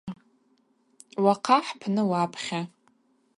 Уахъа 1.23 1.57
хӏпны 1.65 2.01
уапхьа. 2.09 2.61